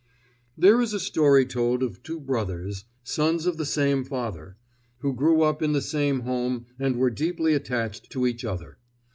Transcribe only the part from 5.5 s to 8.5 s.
in the same home and were deeply attached to each